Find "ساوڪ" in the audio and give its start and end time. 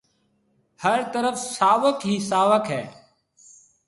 1.55-1.97, 2.29-2.63